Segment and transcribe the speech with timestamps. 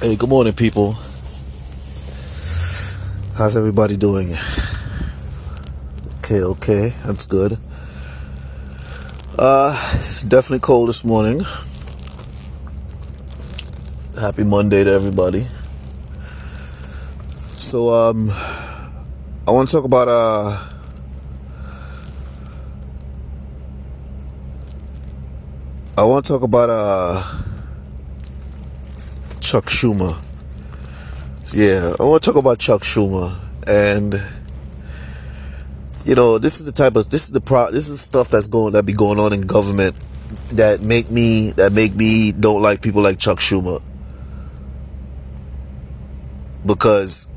[0.00, 0.94] Hey, good morning, people.
[3.38, 4.26] How's everybody doing?
[6.18, 7.56] Okay, okay, that's good.
[9.38, 9.70] Uh,
[10.26, 11.46] definitely cold this morning.
[14.18, 15.46] Happy Monday to everybody.
[17.58, 18.30] So, um,
[19.46, 20.58] I want to talk about uh,
[25.96, 27.43] I want to talk about uh,
[29.54, 30.20] Chuck Schumer.
[31.54, 33.38] Yeah, I want to talk about Chuck Schumer,
[33.68, 34.20] and
[36.04, 38.48] you know, this is the type of this is the pro this is stuff that's
[38.48, 39.94] going that be going on in government
[40.54, 43.80] that make me that make me don't like people like Chuck Schumer
[46.66, 47.28] because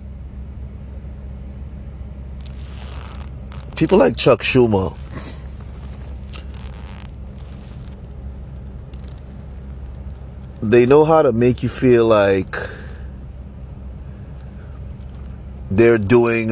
[3.76, 4.98] people like Chuck Schumer
[10.62, 12.56] they know how to make you feel like
[15.70, 16.50] they're doing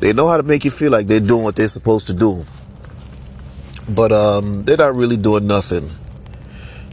[0.00, 2.44] they know how to make you feel like they're doing what they're supposed to do.
[3.86, 5.90] But um, they're not really doing nothing.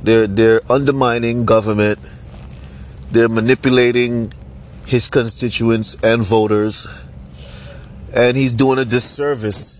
[0.03, 1.99] They're they're undermining government.
[3.09, 4.33] They're manipulating
[4.85, 6.85] his constituents and voters.
[8.13, 9.79] And he's doing a disservice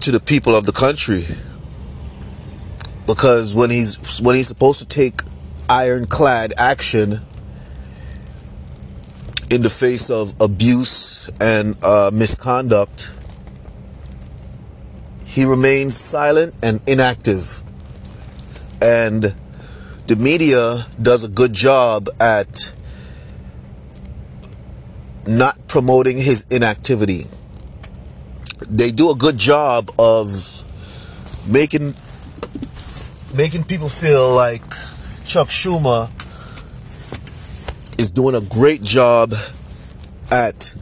[0.00, 1.26] to the people of the country
[3.06, 5.22] because when he's when he's supposed to take
[5.68, 7.20] ironclad action
[9.50, 13.12] in the face of abuse and uh, misconduct,
[15.26, 17.62] he remains silent and inactive.
[18.80, 19.34] And
[20.06, 22.72] the media does a good job at
[25.26, 27.26] not promoting his inactivity.
[28.68, 30.64] They do a good job of
[31.46, 31.94] making
[33.34, 34.62] making people feel like
[35.24, 36.10] Chuck Schumer
[37.98, 39.34] is doing a great job
[40.30, 40.74] at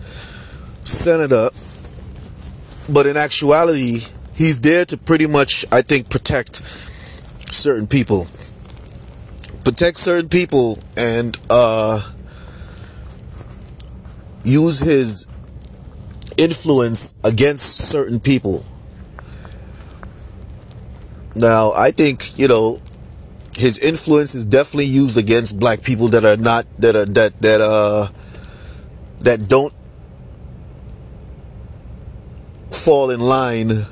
[0.82, 1.50] senator,
[2.88, 4.00] but in actuality,
[4.34, 6.56] he's there to pretty much, I think, protect
[7.52, 8.26] certain people,
[9.64, 12.00] protect certain people, and uh,
[14.44, 15.26] use his
[16.36, 18.64] influence against certain people.
[21.34, 22.80] Now, I think, you know,
[23.56, 27.60] his influence is definitely used against black people that are not that are that that
[27.60, 28.08] uh
[29.20, 29.74] that don't
[32.70, 33.86] fall in line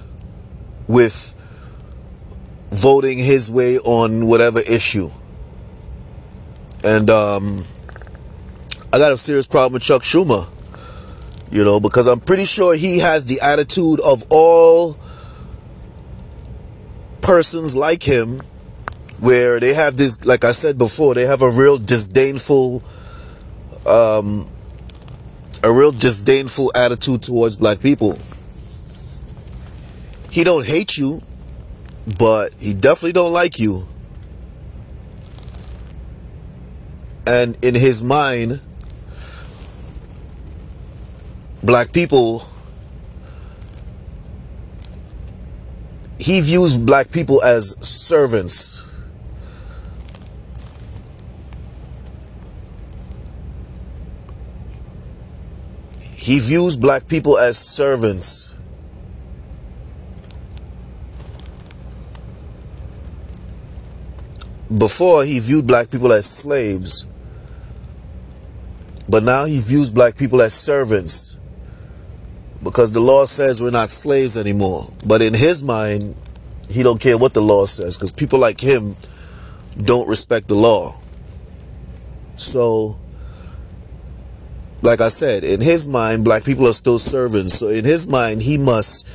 [0.87, 1.35] with
[2.71, 5.11] voting his way on whatever issue.
[6.83, 7.65] And um
[8.93, 10.49] I got a serious problem with Chuck Schumer.
[11.51, 14.99] You know, because I'm pretty sure he has the attitude of all
[17.29, 18.41] persons like him
[19.21, 22.83] where they have this like I said before, they have a real disdainful
[23.85, 24.49] um
[25.63, 28.19] a real disdainful attitude towards black people.
[30.31, 31.21] He don't hate you,
[32.19, 33.87] but he definitely don't like you.
[37.27, 38.63] And in his mind,
[41.63, 42.48] black people
[46.29, 48.87] he views black people as servants.
[56.13, 58.53] He views black people as servants.
[64.77, 67.07] Before, he viewed black people as slaves.
[69.09, 71.28] But now he views black people as servants
[72.63, 74.89] because the law says we're not slaves anymore.
[75.07, 76.17] But in his mind,
[76.69, 78.97] he don't care what the law says because people like him
[79.81, 81.01] don't respect the law.
[82.37, 82.99] So,
[84.83, 87.55] like I said, in his mind, black people are still servants.
[87.55, 89.07] So in his mind, he must,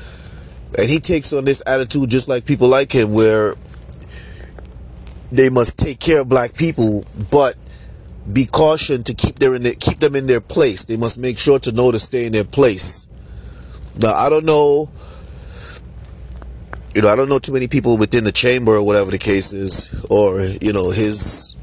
[0.77, 3.55] and he takes on this attitude just like people like him, where
[5.31, 7.55] they must take care of black people, but
[8.31, 10.85] be cautioned to keep in their, keep them in their place.
[10.85, 13.02] They must make sure to know to stay in their place.
[14.01, 14.89] Now I don't know.
[16.95, 19.51] You know, I don't know too many people within the chamber or whatever the case
[19.51, 21.55] is, or you know, his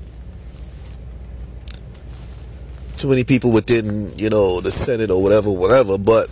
[2.97, 5.97] too many people within you know the Senate or whatever, whatever.
[5.97, 6.29] But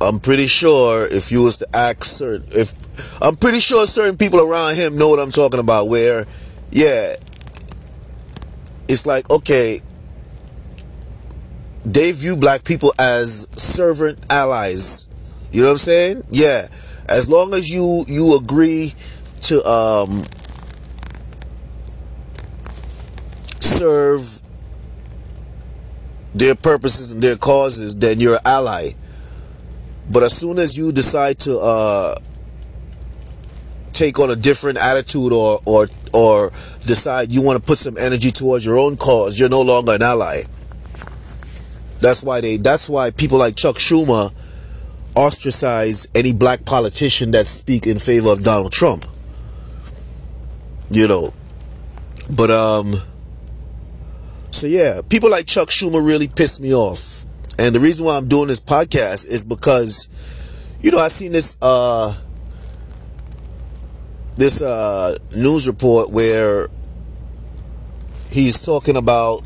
[0.00, 2.72] I'm pretty sure if you was to ask certain, if
[3.22, 5.88] I'm pretty sure certain people around him know what I'm talking about.
[5.88, 6.26] Where,
[6.70, 7.14] yeah,
[8.88, 9.80] it's like okay,
[11.84, 15.06] they view black people as servant allies.
[15.50, 16.22] You know what I'm saying?
[16.28, 16.68] Yeah.
[17.08, 18.94] As long as you you agree
[19.42, 20.24] to um
[23.60, 24.40] serve
[26.34, 28.92] their purposes and their causes, then you're an ally.
[30.10, 32.14] But as soon as you decide to uh
[33.92, 36.50] take on a different attitude or or or
[36.86, 40.02] decide you want to put some energy towards your own cause, you're no longer an
[40.02, 40.44] ally.
[42.02, 44.32] That's why they that's why people like Chuck Schumer
[45.14, 49.06] ostracize any black politician that speak in favor of Donald Trump.
[50.90, 51.32] You know.
[52.28, 52.94] But um
[54.50, 57.24] so yeah, people like Chuck Schumer really piss me off.
[57.56, 60.08] And the reason why I'm doing this podcast is because
[60.80, 62.18] you know, I seen this uh
[64.36, 66.66] this uh news report where
[68.32, 69.42] he's talking about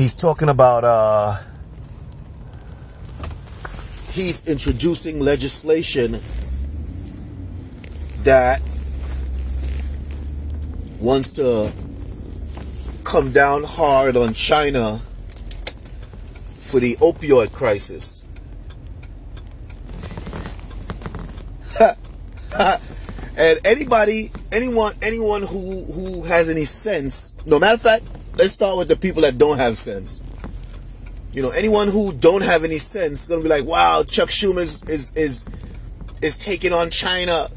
[0.00, 1.36] he's talking about uh
[4.12, 6.18] he's introducing legislation
[8.22, 8.62] that
[10.98, 11.70] wants to
[13.04, 15.02] come down hard on China
[16.58, 18.24] for the opioid crisis.
[23.38, 28.04] and anybody, anyone, anyone who who has any sense, no matter of fact,
[28.40, 30.24] let's start with the people that don't have sense.
[31.34, 34.62] You know, anyone who don't have any sense is gonna be like, "Wow, Chuck Schumer
[34.62, 35.44] is is is,
[36.22, 37.32] is taking on China."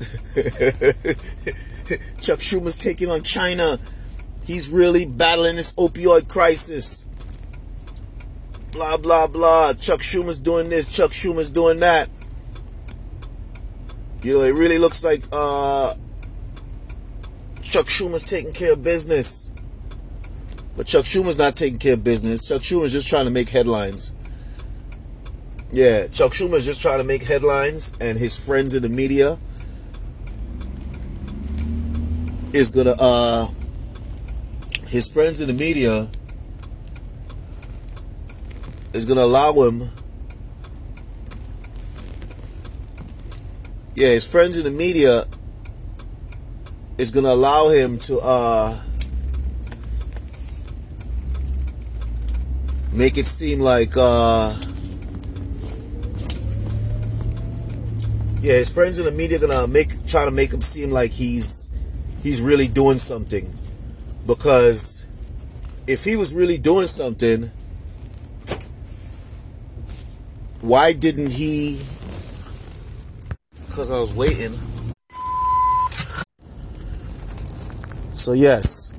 [2.21, 3.77] Chuck Schumer's taking on China.
[4.45, 7.05] He's really battling this opioid crisis.
[8.73, 9.73] Blah blah blah.
[9.73, 10.93] Chuck Schumer's doing this.
[10.93, 12.09] Chuck Schumer's doing that.
[14.21, 15.95] You know, it really looks like uh,
[17.61, 19.52] Chuck Schumer's taking care of business.
[20.75, 22.47] But Chuck Schumer's not taking care of business.
[22.47, 24.11] Chuck Schumer's just trying to make headlines.
[25.71, 29.37] Yeah, Chuck Schumer's just trying to make headlines, and his friends in the media
[32.53, 33.47] is gonna uh
[34.87, 36.07] his friends in the media
[38.93, 39.89] is gonna allow him
[43.95, 45.25] yeah, his friends in the media
[46.97, 48.79] is gonna allow him to uh,
[52.95, 54.55] make it seem like uh,
[58.41, 61.69] yeah, his friends in the media gonna make try to make him seem like he's
[62.21, 63.53] he's really doing something
[64.27, 65.05] because
[65.87, 67.51] if he was really doing something
[70.61, 71.79] why didn't he
[73.73, 74.53] because I was waiting.
[78.13, 78.91] So, yes,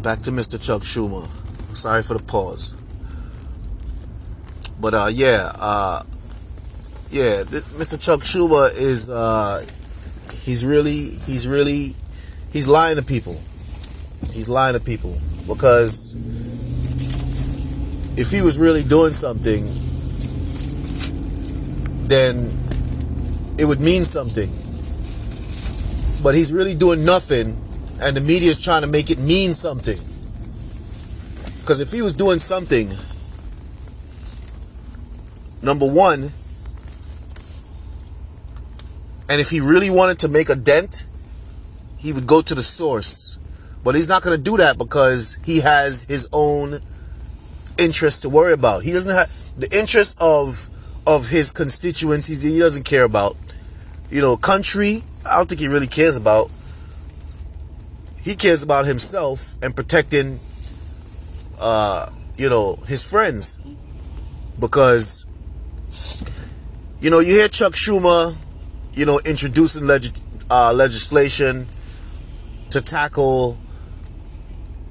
[0.00, 0.62] back to Mr.
[0.62, 1.39] Chuck Schumer.
[1.80, 2.74] Sorry for the pause.
[4.78, 6.02] But, uh, yeah, uh,
[7.10, 7.98] yeah, th- Mr.
[7.98, 9.64] Chuck Schumer is, uh,
[10.34, 11.96] he's really, he's really,
[12.52, 13.40] he's lying to people.
[14.30, 15.18] He's lying to people
[15.48, 16.14] because
[18.18, 19.66] if he was really doing something,
[22.08, 22.50] then
[23.58, 24.50] it would mean something.
[26.22, 27.58] But he's really doing nothing,
[28.02, 29.98] and the media is trying to make it mean something.
[31.70, 32.90] Because if he was doing something,
[35.62, 36.32] number one,
[39.28, 41.06] and if he really wanted to make a dent,
[41.96, 43.38] he would go to the source.
[43.84, 46.80] But he's not going to do that because he has his own
[47.78, 48.82] interest to worry about.
[48.82, 50.70] He doesn't have the interest of
[51.06, 53.36] of his constituencies he doesn't care about
[54.10, 56.50] you know, country, I don't think he really cares about.
[58.20, 60.40] He cares about himself and protecting,
[61.60, 63.58] uh, you know, his friends.
[64.58, 65.24] Because,
[67.00, 68.36] you know, you hear Chuck Schumer,
[68.94, 70.18] you know, introducing leg-
[70.50, 71.66] uh, legislation
[72.70, 73.58] to tackle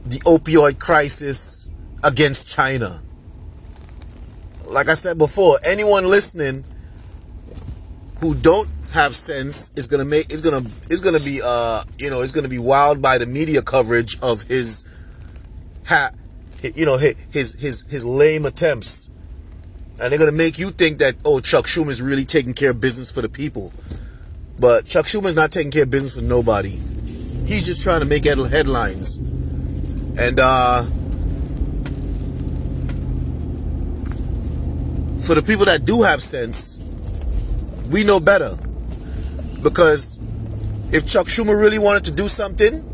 [0.05, 1.69] the opioid crisis
[2.03, 3.01] against China.
[4.65, 6.63] Like I said before, anyone listening
[8.19, 12.21] who don't have sense is gonna make is gonna is gonna be uh you know
[12.21, 14.83] is gonna be wowed by the media coverage of his
[15.85, 16.09] ha
[16.63, 19.09] you know his his his lame attempts.
[20.01, 22.79] And they're gonna make you think that oh Chuck Schumer is really taking care of
[22.79, 23.73] business for the people.
[24.59, 26.69] But Chuck Schumer's not taking care of business for nobody.
[26.69, 29.15] He's just trying to make headlines.
[30.17, 30.83] And uh
[35.21, 36.79] for the people that do have sense
[37.89, 38.55] we know better.
[39.63, 40.17] Because
[40.93, 42.85] if Chuck Schumer really wanted to do something,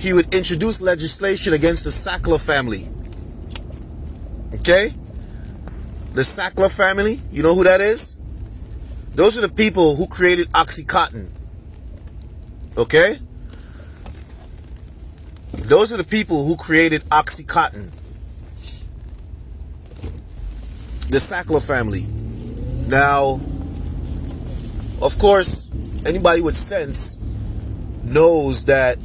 [0.00, 2.88] he would introduce legislation against the Sackler family.
[4.58, 4.94] Okay?
[6.14, 8.16] The Sackler family, you know who that is?
[9.10, 11.28] Those are the people who created Oxycontin.
[12.78, 13.18] Okay?
[15.52, 17.90] Those are the people who created Oxycontin.
[21.10, 22.06] The Sackler family.
[22.88, 23.38] Now,
[25.02, 25.68] of course,
[26.06, 27.18] anybody with sense
[28.02, 28.96] knows that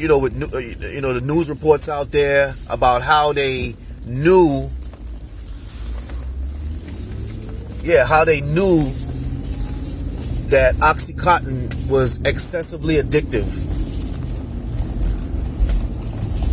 [0.00, 3.74] you know with uh, you know the news reports out there about how they
[4.06, 4.70] knew
[7.82, 8.84] yeah how they knew
[10.48, 13.46] that oxycontin was excessively addictive.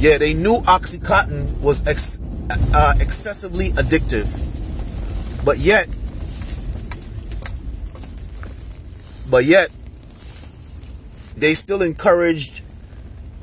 [0.02, 2.20] Yeah they knew oxycontin was ex-
[2.74, 4.28] uh, excessively addictive.
[5.46, 5.88] But yet
[9.32, 9.70] but yet
[11.38, 12.64] they still encouraged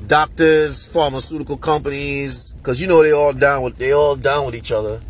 [0.07, 4.71] doctors, pharmaceutical companies, because you know they all down with they all down with each
[4.71, 5.01] other.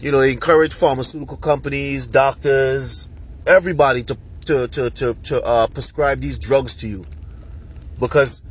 [0.00, 3.08] You know they encourage pharmaceutical companies, doctors,
[3.46, 7.04] everybody to to to to, to uh, prescribe these drugs to you,
[7.98, 8.42] because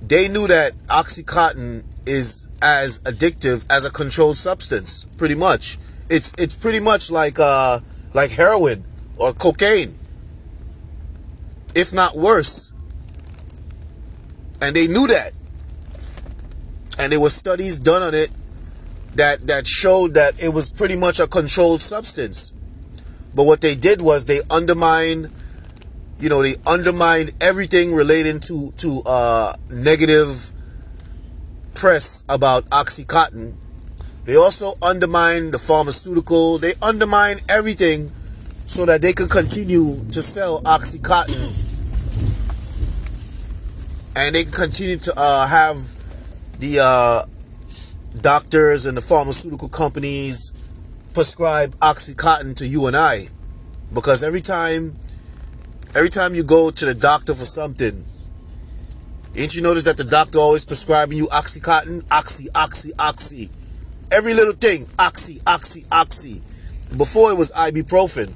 [0.00, 5.04] they knew that oxycontin is as addictive as a controlled substance.
[5.16, 5.78] Pretty much,
[6.10, 7.78] it's it's pretty much like uh
[8.14, 8.84] like heroin
[9.16, 9.96] or cocaine
[11.74, 12.72] if not worse.
[14.60, 15.32] And they knew that.
[16.98, 18.30] And there were studies done on it
[19.14, 22.52] that that showed that it was pretty much a controlled substance.
[23.34, 25.30] But what they did was they undermined,
[26.18, 30.52] you know, they undermined everything relating to to uh, negative
[31.74, 33.54] press about OxyContin.
[34.24, 36.58] They also undermined the pharmaceutical.
[36.58, 38.12] They undermined everything
[38.72, 41.68] so that they could continue to sell Oxycontin.
[44.16, 45.76] And they can continue to uh, have
[46.58, 47.26] the uh,
[48.18, 50.52] doctors and the pharmaceutical companies
[51.12, 53.28] prescribe oxycontin to you and I.
[53.92, 54.96] Because every time
[55.94, 58.04] every time you go to the doctor for something
[59.34, 62.04] didn't you notice that the doctor always prescribing you oxycontin?
[62.10, 63.50] Oxy oxy oxy.
[64.10, 66.40] Every little thing oxy oxy oxy.
[66.96, 68.32] Before it was ibuprofen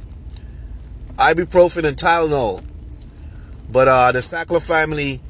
[1.16, 2.62] ibuprofen and tylenol
[3.70, 5.20] but uh, the sackler family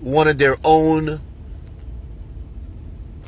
[0.00, 1.20] wanted their own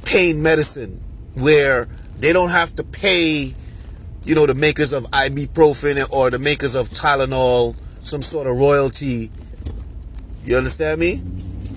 [0.05, 1.01] pain medicine
[1.35, 1.89] where
[2.19, 3.55] they don't have to pay,
[4.25, 9.31] you know, the makers of ibuprofen or the makers of Tylenol some sort of royalty.
[10.45, 11.17] You understand me?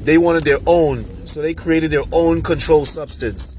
[0.04, 3.56] They wanted their own, so they created their own controlled substance.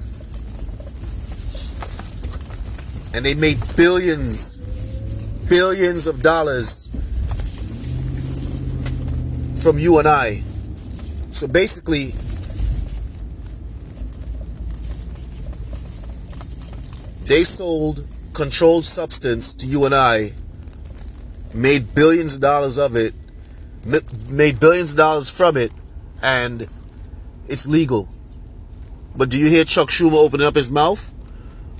[3.12, 4.59] And they made billions,
[5.50, 6.86] billions of dollars
[9.60, 10.42] from you and I.
[11.32, 12.12] So basically,
[17.24, 20.34] they sold controlled substance to you and I,
[21.52, 23.12] made billions of dollars of it,
[24.30, 25.72] made billions of dollars from it,
[26.22, 26.68] and
[27.48, 28.08] it's legal.
[29.16, 31.12] But do you hear Chuck Schumer opening up his mouth?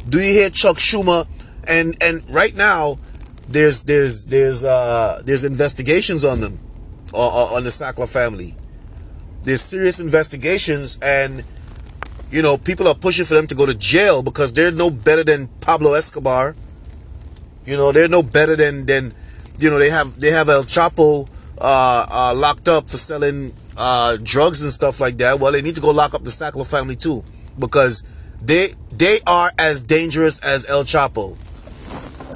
[0.09, 1.29] Do you hear Chuck Schumer?
[1.69, 2.99] And and right now,
[3.51, 6.59] there's there's there's uh there's investigations on them,
[7.13, 8.55] on, on the Sackler family.
[9.43, 11.45] There's serious investigations and
[12.31, 15.25] you know people are pushing for them to go to jail because they're no better
[15.25, 16.55] than Pablo Escobar.
[17.67, 19.15] You know they're no better than than
[19.59, 21.29] you know they have they have El Chapo
[21.59, 25.41] uh, uh, locked up for selling uh, drugs and stuff like that.
[25.41, 27.25] Well they need to go lock up the Sackler family too
[27.59, 28.05] because
[28.41, 31.37] they they are as dangerous as El Chapo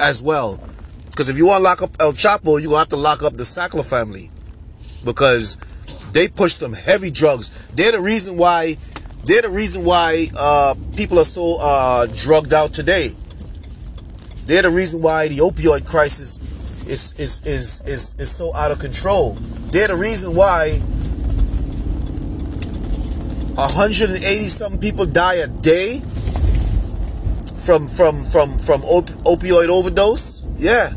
[0.00, 0.58] as well
[1.14, 3.22] because if you want to lock up El Chapo you're going to have to lock
[3.22, 4.32] up the Sackler family
[5.04, 5.56] because
[6.12, 7.50] they push some heavy drugs.
[7.74, 8.76] They're the reason why.
[9.24, 13.12] They're the reason why uh, people are so uh, drugged out today.
[14.44, 16.38] They're the reason why the opioid crisis
[16.86, 19.34] is is is is is so out of control.
[19.72, 20.78] They're the reason why
[23.54, 26.00] 180 something people die a day
[27.56, 30.44] from from from from op- opioid overdose.
[30.58, 30.92] Yeah,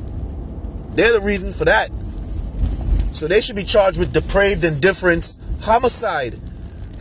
[0.97, 1.89] they're the reason for that.
[3.13, 6.39] So they should be charged with depraved indifference, homicide,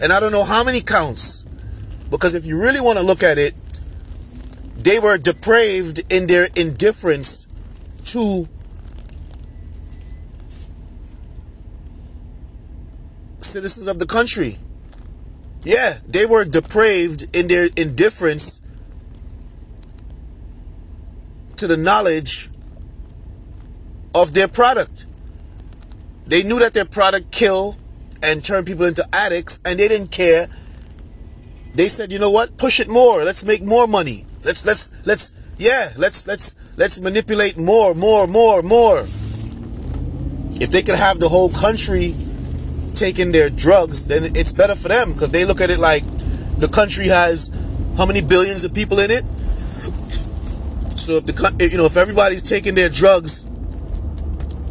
[0.01, 1.43] and I don't know how many counts.
[2.11, 3.55] Because if you really want to look at it,
[4.77, 7.47] they were depraved in their indifference
[8.05, 8.49] to
[13.41, 14.59] citizens of the country.
[15.65, 18.61] Yeah, they were depraved in their indifference
[21.57, 22.36] to the knowledge
[24.17, 25.05] of their product.
[26.27, 27.77] They knew that their product killed
[28.23, 30.49] and turned people into addicts, and they didn't care.
[31.75, 32.57] They said, you know what?
[32.57, 33.23] Push it more.
[33.23, 34.25] Let's make more money.
[34.43, 35.93] Let's let's let's yeah.
[35.97, 39.01] Let's let's let's manipulate more, more, more, more.
[40.59, 42.15] If they could have the whole country
[42.95, 46.03] taking their drugs, then it's better for them because they look at it like
[46.59, 47.51] the country has
[47.99, 49.27] how many billions of people in it.
[50.99, 53.45] So if the you know if everybody's taking their drugs,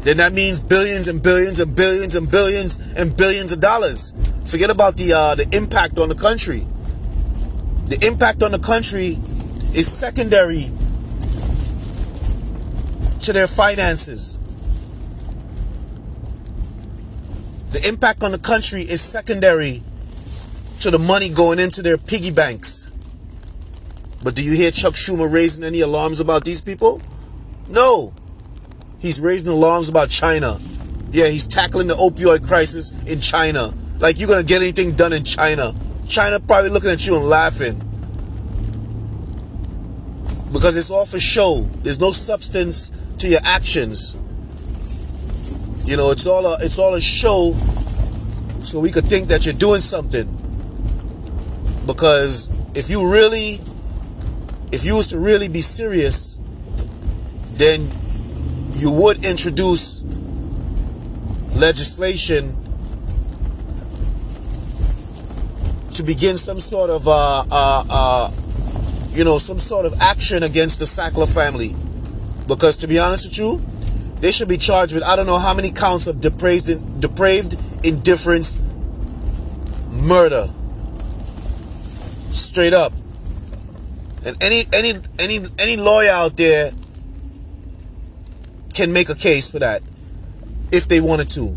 [0.05, 4.13] then that means billions and billions and billions and billions and billions of dollars.
[4.45, 6.59] Forget about the uh, the impact on the country.
[7.87, 9.17] The impact on the country
[9.73, 10.69] is secondary
[13.23, 14.37] to their finances.
[17.71, 19.81] The impact on the country is secondary
[20.81, 22.91] to the money going into their piggy banks.
[24.23, 27.01] But do you hear Chuck Schumer raising any alarms about these people?
[27.67, 28.13] No.
[29.05, 30.57] He's raising alarms about China.
[31.11, 33.71] Yeah, he's tackling the opioid crisis in China.
[33.99, 35.75] Like you're gonna get anything done in China.
[36.09, 37.75] China probably looking at you and laughing.
[40.51, 41.61] Because it's all for show.
[41.83, 44.17] There's no substance to your actions.
[45.85, 47.53] You know, it's all a it's all a show
[48.63, 50.25] so we could think that you're doing something.
[51.85, 53.59] Because if you really
[54.71, 56.39] if you was to really be serious,
[57.53, 57.87] then
[58.75, 60.03] you would introduce
[61.55, 62.55] legislation
[65.93, 68.31] to begin some sort of uh, uh, uh,
[69.11, 71.75] you know some sort of action against the Sackler family
[72.47, 73.61] because to be honest with you
[74.19, 78.59] they should be charged with I don't know how many counts of depraved, depraved indifference,
[79.91, 80.49] murder.
[82.31, 82.91] Straight up.
[84.25, 86.71] And any any any any lawyer out there
[88.75, 89.81] can make a case for that
[90.71, 91.55] if they wanted to.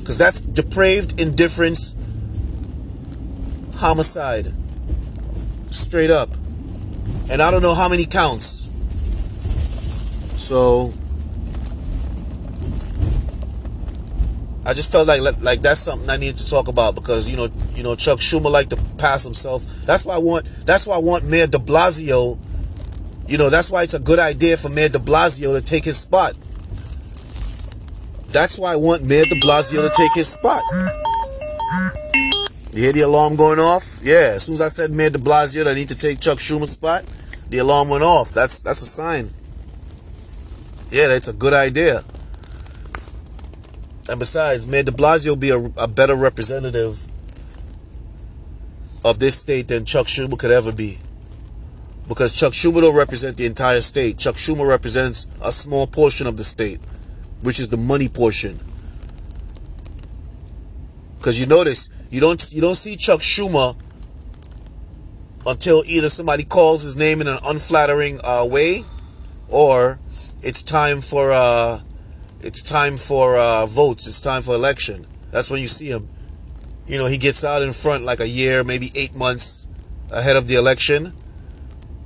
[0.00, 1.94] Because that's depraved indifference,
[3.76, 4.52] homicide.
[5.70, 6.30] Straight up.
[7.30, 8.68] And I don't know how many counts.
[10.40, 10.92] So
[14.64, 17.48] I just felt like like that's something I needed to talk about because you know
[17.74, 19.64] you know Chuck Schumer liked to pass himself.
[19.86, 22.38] That's why I want that's why I want Mayor De Blasio.
[23.28, 25.98] You know that's why it's a good idea for Mayor De Blasio to take his
[25.98, 26.36] spot.
[28.36, 30.60] That's why I want Mayor De Blasio to take his spot.
[32.70, 33.98] You hear the alarm going off?
[34.02, 34.34] Yeah.
[34.34, 36.72] As soon as I said Mayor De Blasio that I need to take Chuck Schumer's
[36.72, 37.06] spot,
[37.48, 38.32] the alarm went off.
[38.32, 39.30] That's that's a sign.
[40.90, 42.04] Yeah, that's a good idea.
[44.10, 47.06] And besides, Mayor de Blasio will be a, a better representative
[49.02, 50.98] of this state than Chuck Schumer could ever be.
[52.06, 54.18] Because Chuck Schumer don't represent the entire state.
[54.18, 56.80] Chuck Schumer represents a small portion of the state,
[57.42, 58.60] which is the money portion.
[61.18, 63.76] Because you notice, you don't you don't see Chuck Schumer
[65.46, 68.84] until either somebody calls his name in an unflattering uh, way,
[69.48, 69.98] or
[70.42, 71.80] it's time for uh,
[72.40, 74.06] it's time for uh, votes.
[74.06, 75.06] It's time for election.
[75.30, 76.08] That's when you see him.
[76.86, 79.66] You know, he gets out in front like a year, maybe eight months
[80.10, 81.12] ahead of the election,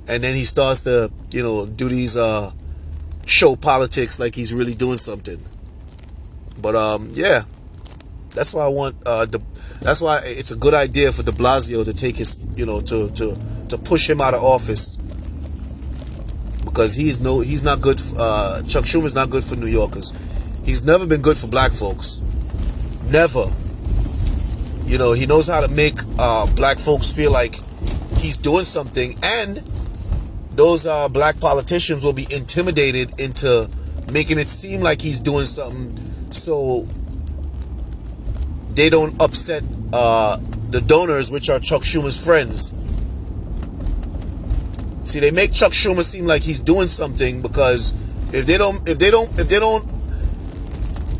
[0.07, 2.51] and then he starts to, you know, do these uh,
[3.31, 5.43] show politics like he's really doing something.
[6.61, 7.43] But um, yeah,
[8.35, 9.41] that's why I want uh, the.
[9.81, 13.09] That's why it's a good idea for De Blasio to take his, you know, to
[13.11, 13.37] to
[13.69, 14.97] to push him out of office
[16.65, 17.99] because he's no he's not good.
[18.17, 20.13] Uh, Chuck Schumer's not good for New Yorkers.
[20.65, 22.21] He's never been good for black folks.
[23.09, 23.51] Never.
[24.85, 27.55] You know, he knows how to make uh, black folks feel like
[28.17, 29.63] he's doing something, and
[30.51, 33.69] those uh, black politicians will be intimidated into
[34.11, 35.97] making it seem like he's doing something
[36.31, 36.87] so
[38.73, 40.37] they don't upset uh,
[40.69, 42.73] the donors, which are Chuck Schumer's friends.
[45.09, 47.93] See, they make Chuck Schumer seem like he's doing something because
[48.33, 49.83] if they don't, if they don't, if they don't,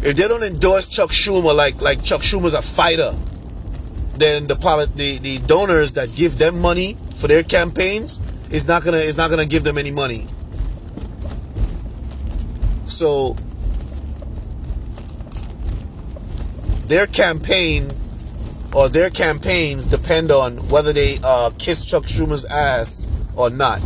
[0.03, 3.11] if they don't endorse Chuck Schumer like like Chuck Schumer's a fighter,
[4.17, 4.55] then the
[4.95, 8.19] the the donors that give them money for their campaigns
[8.51, 10.27] is not gonna is not gonna give them any money.
[12.85, 13.35] So
[16.87, 17.89] their campaign
[18.73, 23.79] or their campaigns depend on whether they uh, kiss Chuck Schumer's ass or not.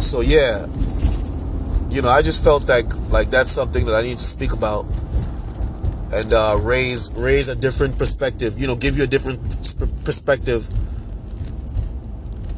[0.00, 0.66] So yeah,
[1.88, 4.86] you know, I just felt like like that's something that I need to speak about
[6.12, 8.58] and uh, raise raise a different perspective.
[8.58, 9.40] You know, give you a different
[10.04, 10.68] perspective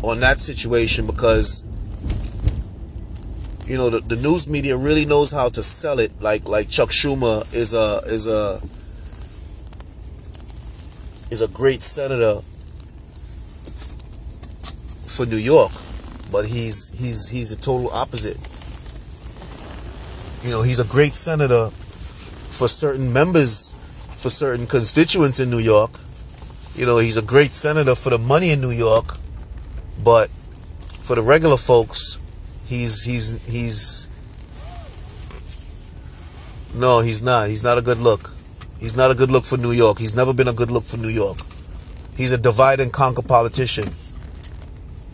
[0.02, 1.64] on that situation because
[3.66, 6.90] you know the, the news media really knows how to sell it like like Chuck
[6.90, 8.60] Schumer is a is a
[11.30, 12.40] is a great senator
[15.06, 15.72] for New York.
[16.34, 18.36] but he's he's he's the total opposite.
[20.42, 21.70] You know, he's a great senator
[22.54, 23.74] for certain members,
[24.16, 25.90] for certain constituents in New York.
[26.74, 29.16] You know, he's a great senator for the money in New York,
[30.02, 30.30] but
[31.00, 32.18] for the regular folks,
[32.66, 34.08] he's he's he's
[36.74, 37.48] no, he's not.
[37.48, 38.32] He's not a good look.
[38.80, 39.98] He's not a good look for New York.
[39.98, 41.38] He's never been a good look for New York.
[42.16, 43.90] He's a divide and conquer politician.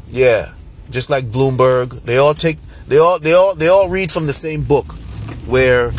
[0.09, 0.53] Yeah,
[0.91, 4.33] just like Bloomberg, they all take they all they all they all read from the
[4.33, 4.87] same book
[5.47, 5.93] where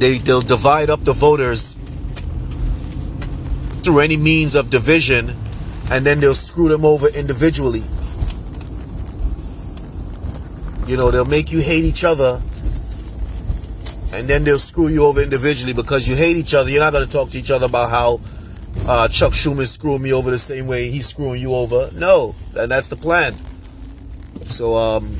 [0.00, 1.76] they they'll divide up the voters
[3.82, 5.36] through any means of division
[5.90, 7.82] and then they'll screw them over individually.
[10.86, 12.40] You know, they'll make you hate each other
[14.12, 16.70] and then they'll screw you over individually because you hate each other.
[16.70, 18.20] You're not going to talk to each other about how
[18.86, 21.90] uh, Chuck Schumer's screwing me over the same way he's screwing you over.
[21.94, 23.34] No, and that's the plan.
[24.44, 25.14] So, um,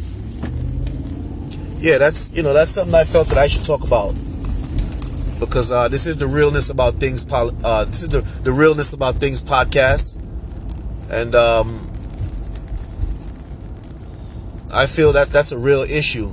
[1.78, 4.14] yeah, that's you know that's something I felt that I should talk about
[5.40, 7.26] because uh, this is the realness about things.
[7.32, 10.20] Uh, this is the the realness about things podcast,
[11.10, 11.90] and um,
[14.72, 16.28] I feel that that's a real issue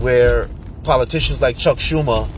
[0.00, 0.48] where
[0.84, 2.28] politicians like Chuck Schumer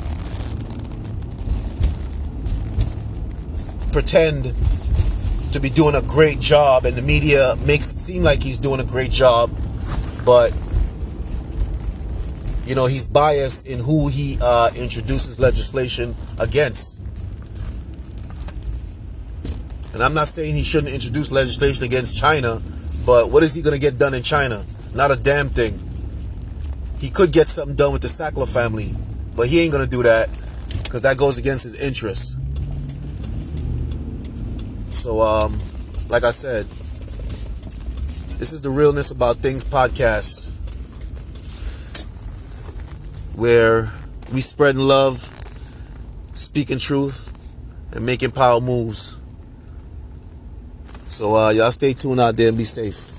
[3.93, 4.55] pretend
[5.53, 8.81] to be doing a great job and the media makes it seem like he's doing
[8.81, 9.51] a great job
[10.27, 10.53] but
[12.67, 17.01] you know he's biased in who he uh, introduces legislation against.
[19.93, 22.61] And i'm not saying he shouldn't introduce legislation against china
[23.07, 24.65] but what is he going to get done in china?
[24.95, 25.79] Not a damn thing.
[26.99, 28.95] He could get something done with the Sackler family,
[29.37, 30.31] but he ain't gonna do that
[30.85, 32.35] because that goes against his interests.
[34.93, 35.59] So, um,
[36.09, 36.67] like I said,
[38.39, 40.44] this is the realness about things podcast,
[43.37, 43.93] where
[44.33, 45.31] we spreading love,
[46.35, 47.33] speaking truth,
[47.93, 49.17] and making power moves.
[51.07, 53.14] So, uh, y'all stay tuned out there and be safe.